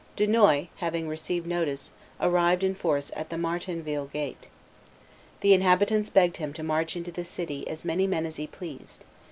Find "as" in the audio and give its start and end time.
7.67-7.85, 8.25-8.37